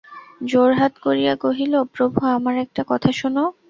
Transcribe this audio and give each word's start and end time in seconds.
জোড়হাত 0.47 0.93
করিয়া 1.03 1.33
কহিল, 1.35 1.73
প্রভু, 1.93 2.19
আমার 2.27 2.55
একটা 2.57 2.81
কথা 2.87 3.09
শোনো। 3.11 3.43